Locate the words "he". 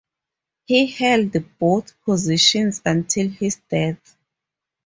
0.65-0.87